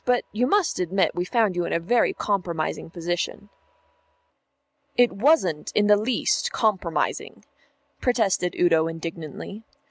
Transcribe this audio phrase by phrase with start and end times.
[0.03, 3.49] But you must admit we found you in a very compromising position."
[4.97, 7.45] "It wasn't in the least compromising,"
[7.99, 9.61] protested Udo indignantly.